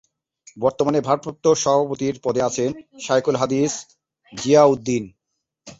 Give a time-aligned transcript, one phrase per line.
[0.57, 2.69] বর্তমানে ভারপ্রাপ্ত সভাপতির পদে আছেন
[3.01, 3.71] শায়খুল হাদিস
[4.33, 5.03] জিয়া উদ্দিন।